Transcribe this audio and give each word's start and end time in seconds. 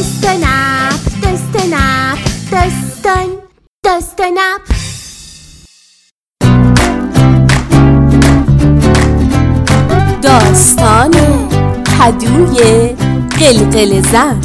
دست 0.00 0.26
نپ 0.26 1.24
دست 1.24 1.66
نپ 1.66 2.18
دستن 2.52 3.26
دست 3.84 4.20
نپ 4.20 4.60
داستان 10.22 11.10
کدوی 11.98 12.88
قلقل 13.40 14.00
زن. 14.00 14.40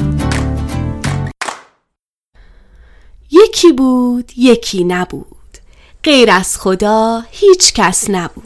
یکی 3.31 3.71
بود 3.71 4.31
یکی 4.37 4.83
نبود. 4.83 5.25
غیر 6.03 6.31
از 6.31 6.57
خدا 6.57 7.23
هیچ 7.31 7.73
کس 7.73 8.09
نبود. 8.09 8.43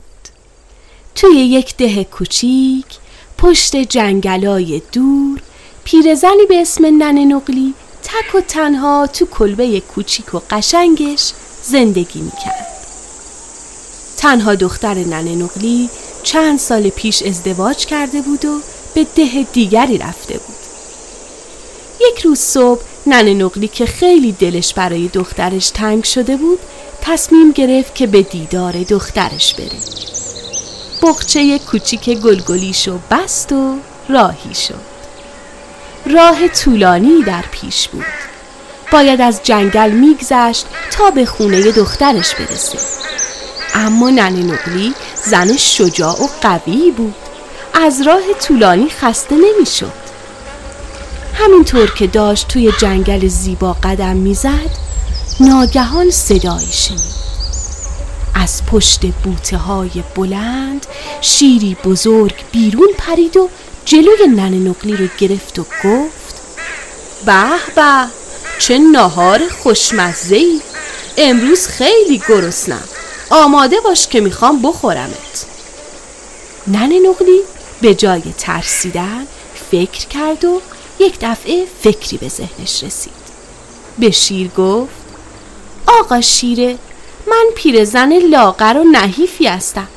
توی 1.15 1.35
یک 1.35 1.77
ده 1.77 2.03
کوچیک 2.03 2.85
پشت 3.37 3.75
جنگلای 3.75 4.81
دور 4.91 5.41
پیرزنی 5.89 6.45
به 6.49 6.61
اسم 6.61 6.85
ننه 6.85 7.25
نقلی 7.25 7.73
تک 8.03 8.35
و 8.35 8.41
تنها 8.41 9.07
تو 9.07 9.25
کلبه 9.25 9.79
کوچیک 9.79 10.33
و 10.33 10.41
قشنگش 10.49 11.31
زندگی 11.63 12.21
می‌کرد. 12.21 12.67
تنها 14.17 14.55
دختر 14.55 14.93
ننه 14.93 15.35
نقلی 15.35 15.89
چند 16.23 16.59
سال 16.59 16.89
پیش 16.89 17.23
ازدواج 17.23 17.85
کرده 17.85 18.21
بود 18.21 18.45
و 18.45 18.59
به 18.95 19.03
ده 19.15 19.45
دیگری 19.53 19.97
رفته 19.97 20.33
بود. 20.33 20.55
یک 22.01 22.19
روز 22.19 22.39
صبح 22.39 22.81
ننه 23.07 23.33
نقلی 23.33 23.67
که 23.67 23.85
خیلی 23.85 24.31
دلش 24.31 24.73
برای 24.73 25.07
دخترش 25.07 25.69
تنگ 25.69 26.03
شده 26.03 26.37
بود 26.37 26.59
تصمیم 27.01 27.51
گرفت 27.51 27.95
که 27.95 28.07
به 28.07 28.21
دیدار 28.21 28.83
دخترش 28.83 29.53
بره. 29.53 29.79
بخچه 31.01 31.59
کوچیک 31.59 32.09
گلگلیشو 32.09 32.99
بست 33.11 33.51
و 33.51 33.75
راهی 34.09 34.53
شد. 34.55 34.88
راه 36.13 36.47
طولانی 36.47 37.23
در 37.23 37.43
پیش 37.51 37.87
بود. 37.87 38.05
باید 38.91 39.21
از 39.21 39.39
جنگل 39.43 39.91
میگذشت 39.91 40.65
تا 40.91 41.11
به 41.11 41.25
خونه 41.25 41.71
دخترش 41.71 42.35
برسه. 42.35 42.77
اما 43.75 44.09
ننه 44.09 44.43
نقلی 44.43 44.93
زن 45.25 45.57
شجاع 45.57 46.23
و 46.23 46.27
قوی 46.41 46.91
بود. 46.91 47.15
از 47.73 48.01
راه 48.01 48.33
طولانی 48.41 48.89
خسته 48.89 49.35
نمی‌شد. 49.35 49.91
همینطور 51.33 51.91
که 51.91 52.07
داشت 52.07 52.47
توی 52.47 52.71
جنگل 52.71 53.27
زیبا 53.27 53.73
قدم 53.73 54.15
می‌زد 54.15 54.69
ناگهان 55.39 56.11
صدایی 56.11 56.71
شنید. 56.71 57.19
از 58.35 58.65
پشت 58.65 59.05
بوته 59.05 59.57
های 59.57 60.03
بلند 60.15 60.85
شیری 61.21 61.77
بزرگ 61.83 62.33
بیرون 62.51 62.89
پرید 62.97 63.37
و 63.37 63.49
جلوی 63.89 64.27
ننه 64.27 64.69
نقلی 64.69 64.97
رو 64.97 65.07
گرفت 65.17 65.59
و 65.59 65.65
گفت 65.83 66.35
به 67.25 67.43
به 67.75 68.07
چه 68.59 68.77
ناهار 68.77 69.47
خوشمزه 69.49 70.35
ای 70.35 70.61
امروز 71.17 71.67
خیلی 71.67 72.21
گرسنم. 72.29 72.83
آماده 73.29 73.79
باش 73.79 74.07
که 74.07 74.21
می‌خوام 74.21 74.61
بخورمت. 74.61 75.45
ننه 76.67 76.99
نقلی 77.09 77.41
به 77.81 77.95
جای 77.95 78.21
ترسیدن 78.37 79.27
فکر 79.71 80.07
کرد 80.07 80.45
و 80.45 80.61
یک 80.99 81.17
دفعه 81.21 81.65
فکری 81.83 82.17
به 82.17 82.29
ذهنش 82.29 82.83
رسید. 82.83 83.13
به 83.99 84.11
شیر 84.11 84.47
گفت 84.47 84.93
آقا 85.87 86.21
شیره 86.21 86.77
من 87.27 87.45
پیرزن 87.55 88.13
لاغر 88.13 88.77
و 88.77 88.83
نحیفی 88.83 89.47
هستم. 89.47 89.87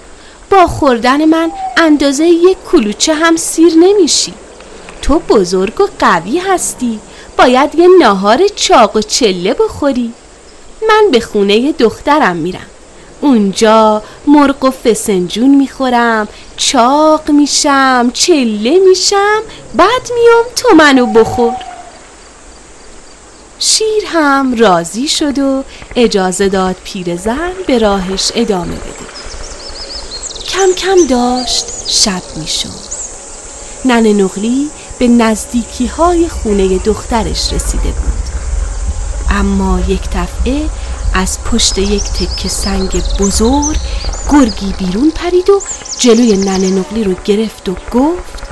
با 0.52 0.66
خوردن 0.66 1.24
من 1.24 1.52
اندازه 1.76 2.24
یک 2.26 2.56
کلوچه 2.72 3.14
هم 3.14 3.36
سیر 3.36 3.72
نمیشی. 3.76 4.34
تو 5.02 5.18
بزرگ 5.18 5.80
و 5.80 5.86
قوی 5.98 6.38
هستی. 6.38 7.00
باید 7.38 7.74
یه 7.74 7.88
ناهار 8.00 8.48
چاق 8.56 8.96
و 8.96 9.00
چله 9.00 9.54
بخوری. 9.54 10.12
من 10.88 11.10
به 11.10 11.20
خونه 11.20 11.72
دخترم 11.72 12.36
میرم. 12.36 12.66
اونجا 13.20 14.02
مرغ 14.26 14.64
و 14.64 14.70
فسنجون 14.70 15.54
می‌خورم 15.54 16.28
چاق 16.56 17.30
میشم 17.30 18.10
چله 18.14 18.78
میشم 18.88 19.40
بعد 19.74 20.10
میام 20.14 20.44
تو 20.56 20.74
منو 20.74 21.06
بخور. 21.06 21.52
شیر 23.58 24.04
هم 24.06 24.54
راضی 24.54 25.08
شد 25.08 25.38
و 25.38 25.64
اجازه 25.96 26.48
داد 26.48 26.76
پیرزن 26.84 27.52
به 27.66 27.78
راهش 27.78 28.32
ادامه 28.34 28.74
بده. 28.76 29.01
کم 30.52 30.72
کم 30.72 31.06
داشت 31.06 31.64
شب 31.88 32.22
می‌شد. 32.36 32.92
ننه 33.84 34.12
نقلی 34.12 34.70
به 34.98 35.08
نزدیکی 35.08 35.86
های 35.86 36.28
خونه 36.28 36.78
دخترش 36.78 37.52
رسیده 37.52 37.90
بود. 37.90 38.22
اما 39.30 39.80
یک 39.88 40.02
دفعه 40.02 40.68
از 41.14 41.38
پشت 41.44 41.78
یک 41.78 42.02
تکه 42.02 42.48
سنگ 42.48 43.02
بزرگ 43.18 43.76
گرگی 44.32 44.74
بیرون 44.78 45.10
پرید 45.10 45.50
و 45.50 45.60
جلوی 45.98 46.36
ننه 46.36 46.70
نقلی 46.70 47.04
رو 47.04 47.14
گرفت 47.24 47.68
و 47.68 47.74
گفت 47.92 48.42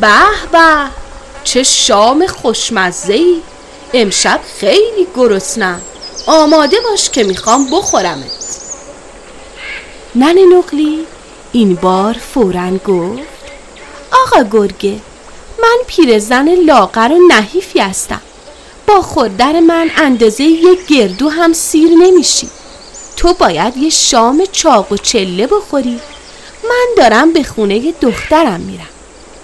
به 0.00 0.08
به 0.52 0.90
چه 1.44 1.62
شام 1.62 2.26
خوشمزه 2.26 3.14
ای 3.14 3.42
امشب 3.94 4.40
خیلی 4.60 5.06
گرسنم 5.16 5.80
آماده 6.26 6.76
باش 6.90 7.10
که 7.10 7.24
می‌خوام 7.24 7.70
بخورمت. 7.70 8.45
ننه 10.16 10.46
نقلی 10.58 11.06
این 11.52 11.74
بار 11.74 12.12
فورا 12.34 12.70
گفت 12.70 13.20
آقا 14.12 14.48
گرگه 14.52 15.00
من 15.62 15.76
پیرزن 15.86 16.54
لاغر 16.54 17.12
و 17.12 17.18
نحیفی 17.28 17.78
هستم. 17.78 18.20
با 18.86 19.02
خوردن 19.02 19.60
من 19.60 19.90
اندازه 19.96 20.44
یک 20.44 20.86
گردو 20.86 21.28
هم 21.28 21.52
سیر 21.52 21.90
نمیشی. 21.90 22.48
تو 23.16 23.34
باید 23.34 23.76
یه 23.76 23.90
شام 23.90 24.44
چاق 24.52 24.92
و 24.92 24.96
چله 24.96 25.46
بخوری. 25.46 26.00
من 26.64 26.86
دارم 26.96 27.32
به 27.32 27.42
خونه 27.42 27.92
دخترم 28.00 28.60
میرم. 28.60 28.88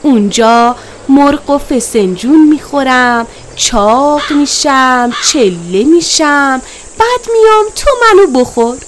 اونجا 0.02 0.76
مرغ 1.08 1.50
و 1.50 1.58
فسنجون 1.58 2.48
می‌خورم 2.48 3.26
چاق 3.56 4.32
میشم 4.32 5.12
چله 5.32 5.84
میشم 5.84 6.62
بعد 6.98 7.26
میام 7.32 7.64
تو 7.76 7.90
منو 8.02 8.40
بخور. 8.40 8.78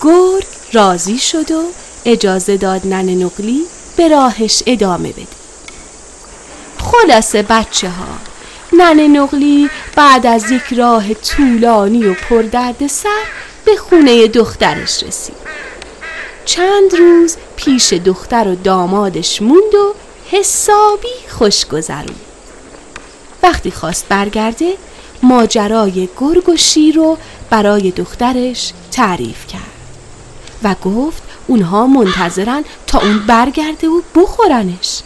گرگ 0.00 0.46
راضی 0.72 1.18
شد 1.18 1.50
و 1.50 1.62
اجازه 2.04 2.56
داد 2.56 2.86
ننه 2.86 3.14
نقلی 3.14 3.60
به 3.96 4.08
راهش 4.08 4.62
ادامه 4.66 5.08
بده. 5.08 5.26
خلاصه 6.78 7.42
بچه 7.42 7.88
ها 7.88 8.18
ننه 8.72 9.08
نقلی 9.08 9.70
بعد 9.96 10.26
از 10.26 10.50
یک 10.50 10.74
راه 10.76 11.14
طولانی 11.14 12.04
و 12.04 12.14
پردرد 12.14 12.86
سر 12.86 13.24
به 13.64 13.76
خونه 13.76 14.26
دخترش 14.26 15.02
رسید. 15.02 15.36
چند 16.44 16.94
روز 16.98 17.36
پیش 17.56 17.92
دختر 17.92 18.48
و 18.48 18.54
دامادش 18.54 19.42
موند 19.42 19.74
و 19.74 19.94
حسابی 20.30 21.08
خوش 21.28 21.66
گذرون 21.66 22.16
وقتی 23.42 23.70
خواست 23.70 24.08
برگرده 24.08 24.74
ماجرای 25.22 26.08
گرگ 26.20 26.48
و 26.48 26.56
شیر 26.56 26.94
رو 26.94 27.18
برای 27.50 27.90
دخترش 27.90 28.72
تعریف 28.92 29.46
کرد. 29.46 29.69
و 30.62 30.74
گفت 30.84 31.22
اونها 31.46 31.86
منتظرن 31.86 32.64
تا 32.86 33.00
اون 33.00 33.18
برگرده 33.26 33.88
و 33.88 34.00
بخورنش. 34.14 35.00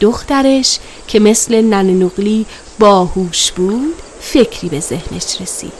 دخترش 0.00 0.78
که 1.08 1.20
مثل 1.20 1.60
ننه 1.60 1.92
نقلی 1.92 2.46
باهوش 2.78 3.52
بود 3.52 3.94
فکری 4.20 4.68
به 4.68 4.80
ذهنش 4.80 5.40
رسید. 5.40 5.72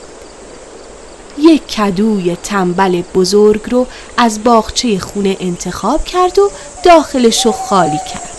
یک 1.37 1.67
کدوی 1.67 2.37
تنبل 2.43 3.01
بزرگ 3.01 3.61
رو 3.71 3.87
از 4.17 4.43
باغچه 4.43 4.99
خونه 4.99 5.37
انتخاب 5.39 6.03
کرد 6.03 6.39
و 6.39 6.51
داخلش 6.83 7.45
رو 7.45 7.51
خالی 7.51 7.99
کرد. 8.13 8.29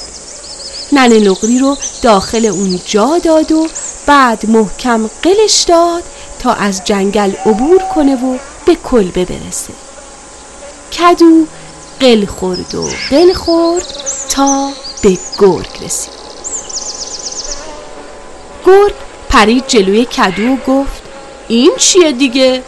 ننه 0.92 1.20
نقلی 1.20 1.58
رو 1.58 1.76
داخل 2.02 2.46
اون 2.46 2.80
جا 2.86 3.18
داد 3.24 3.52
و 3.52 3.68
بعد 4.06 4.50
محکم 4.50 5.10
قلش 5.22 5.64
داد 5.68 6.02
تا 6.38 6.52
از 6.52 6.84
جنگل 6.84 7.32
عبور 7.46 7.82
کنه 7.94 8.14
و 8.14 8.38
به 8.66 8.74
کلبه 8.74 9.24
برسه. 9.24 9.85
کدو 10.98 11.46
قل 12.00 12.26
خورد 12.26 12.74
و 12.74 12.88
قل 13.10 13.32
خورد 13.32 13.86
تا 14.30 14.70
به 15.02 15.18
گرگ 15.38 15.84
رسید 15.84 16.14
گرگ 18.66 18.92
پرید 19.28 19.66
جلوی 19.66 20.04
کدو 20.04 20.42
و 20.42 20.56
گفت 20.56 21.02
این 21.48 21.72
چیه 21.76 22.12
دیگه؟ 22.12 22.62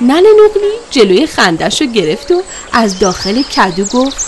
ننه 0.00 0.28
نقلی 0.44 0.72
جلوی 0.90 1.26
خندش 1.26 1.80
رو 1.80 1.86
گرفت 1.86 2.30
و 2.30 2.42
از 2.72 2.98
داخل 2.98 3.42
کدو 3.42 3.84
گفت 3.84 4.26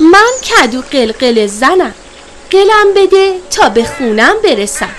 من 0.00 0.30
کدو 0.48 0.82
قلقل 0.90 1.46
زنم 1.46 1.94
قلم 2.50 2.94
بده 2.96 3.34
تا 3.50 3.68
به 3.68 3.84
خونم 3.84 4.34
برسم 4.44 4.94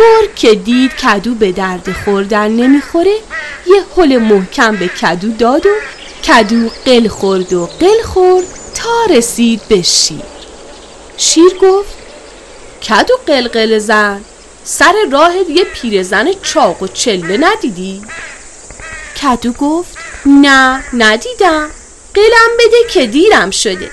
گرگ 0.00 0.34
که 0.34 0.54
دید 0.54 0.94
کدو 0.96 1.34
به 1.34 1.52
درد 1.52 1.92
خوردن 1.92 2.48
نمی‌خوره 2.48 3.16
یه 3.66 3.82
حل 3.96 4.18
محکم 4.18 4.76
به 4.76 4.88
کدو 4.88 5.32
داد 5.32 5.66
و 5.66 5.70
کدو 6.26 6.70
قل 6.84 7.08
خورد 7.08 7.52
و 7.52 7.66
قل 7.80 8.02
خورد 8.02 8.44
تا 8.74 9.14
رسید 9.14 9.60
به 9.68 9.82
شیر 9.82 10.22
شیر 11.16 11.54
گفت 11.62 11.94
کدو 12.88 13.14
قلقل 13.26 13.78
زن 13.78 14.20
سر 14.64 14.94
راه 15.12 15.36
یه 15.36 15.64
پیرزن 15.64 16.32
چاق 16.42 16.82
و 16.82 16.86
چله 16.86 17.36
ندیدی؟ 17.36 18.02
کدو 19.22 19.52
گفت 19.52 19.98
نه 20.26 20.84
ندیدم 20.94 21.70
قلم 22.14 22.50
بده 22.58 22.92
که 22.92 23.06
دیرم 23.06 23.50
شده 23.50 23.90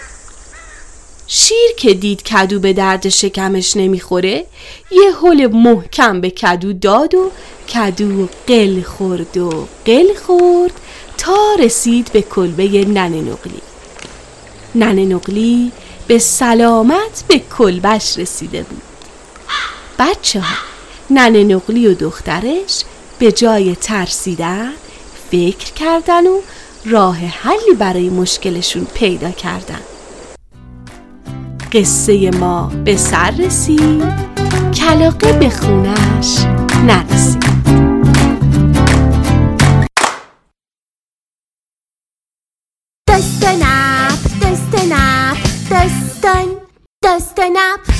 شیر 1.27 1.75
که 1.77 1.93
دید 1.93 2.23
کدو 2.23 2.59
به 2.59 2.73
درد 2.73 3.09
شکمش 3.09 3.77
نمی‌خوره 3.77 4.45
یه 4.91 5.11
حل 5.21 5.47
محکم 5.47 6.21
به 6.21 6.29
کدو 6.29 6.73
داد 6.73 7.15
و 7.15 7.31
کدو 7.73 8.29
قل 8.47 8.81
خورد 8.81 9.37
و 9.37 9.67
قل 9.85 10.13
خورد 10.13 10.71
تا 11.17 11.55
رسید 11.59 12.11
به 12.13 12.21
کلبه 12.21 12.85
نن 12.85 13.13
نقلی. 13.13 13.61
نن 14.75 14.99
نقلی 14.99 15.71
به 16.07 16.19
سلامت 16.19 17.23
به 17.27 17.41
کلبش 17.57 18.17
رسیده 18.17 18.63
بود. 18.63 18.81
بچه 19.99 20.39
ها 20.39 20.57
نن 21.09 21.35
نقلی 21.35 21.87
و 21.87 21.93
دخترش 21.93 22.83
به 23.19 23.31
جای 23.31 23.75
ترسیدن 23.75 24.73
فکر 25.31 25.73
کردن 25.73 26.27
و 26.27 26.41
راه 26.85 27.17
حلی 27.17 27.73
برای 27.79 28.09
مشکلشون 28.09 28.87
پیدا 28.93 29.31
کردن. 29.31 29.81
قصه 31.71 32.31
ما 32.31 32.71
به 32.85 32.97
سر 32.97 33.31
رسید. 33.31 34.03
کلاقه 34.73 35.33
به 35.33 35.49
خونش 35.49 36.45
نرسید. 36.85 37.43
دست 43.09 43.43
نپ 43.43 44.19
دست 44.41 44.75
نپ 44.91 45.37
دستان 45.71 46.45
دست 47.03 47.39
نپ 47.39 47.96